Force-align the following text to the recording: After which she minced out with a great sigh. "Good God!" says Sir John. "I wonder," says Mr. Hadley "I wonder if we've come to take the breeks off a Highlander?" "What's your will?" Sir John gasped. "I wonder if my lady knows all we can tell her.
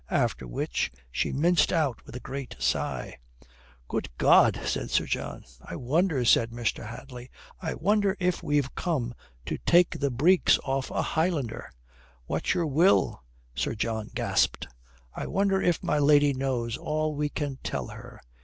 After 0.09 0.47
which 0.47 0.91
she 1.11 1.31
minced 1.31 1.71
out 1.71 2.03
with 2.07 2.15
a 2.15 2.19
great 2.19 2.55
sigh. 2.57 3.19
"Good 3.87 4.09
God!" 4.17 4.59
says 4.65 4.91
Sir 4.91 5.05
John. 5.05 5.45
"I 5.63 5.75
wonder," 5.75 6.25
says 6.25 6.47
Mr. 6.47 6.87
Hadley 6.87 7.29
"I 7.61 7.75
wonder 7.75 8.17
if 8.19 8.41
we've 8.41 8.73
come 8.73 9.13
to 9.45 9.59
take 9.59 9.99
the 9.99 10.09
breeks 10.09 10.57
off 10.63 10.89
a 10.89 11.03
Highlander?" 11.03 11.71
"What's 12.25 12.55
your 12.55 12.65
will?" 12.65 13.21
Sir 13.53 13.75
John 13.75 14.09
gasped. 14.15 14.67
"I 15.13 15.27
wonder 15.27 15.61
if 15.61 15.83
my 15.83 15.99
lady 15.99 16.33
knows 16.33 16.77
all 16.77 17.13
we 17.13 17.29
can 17.29 17.59
tell 17.63 17.89
her. 17.89 18.19